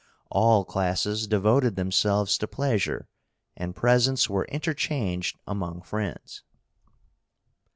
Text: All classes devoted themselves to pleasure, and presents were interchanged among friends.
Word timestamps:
All 0.31 0.65
classes 0.65 1.27
devoted 1.27 1.75
themselves 1.75 2.35
to 2.39 2.47
pleasure, 2.47 3.07
and 3.55 3.75
presents 3.75 4.27
were 4.27 4.45
interchanged 4.45 5.37
among 5.45 5.83
friends. 5.83 6.41